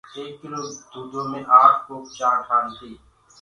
ايڪ 0.15 0.31
ڪلو 0.41 0.61
دودو 0.91 1.21
مي 1.31 1.41
آٺ 1.61 1.71
ڪوپ 1.85 2.03
چآنٚه 2.17 2.45
ٺآن 2.47 2.65
تي 2.77 2.91